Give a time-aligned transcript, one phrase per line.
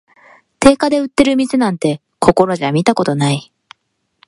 [0.59, 3.53] 定価で売ってる店なんて、ここらじゃ見たことない